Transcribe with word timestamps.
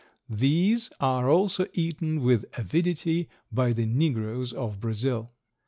These 0.31 0.89
are 0.99 1.29
also 1.29 1.67
eaten 1.73 2.21
with 2.21 2.45
avidity 2.57 3.29
by 3.51 3.71
the 3.71 3.85
negroes 3.85 4.51
of 4.51 4.79
Brazil. 4.79 5.31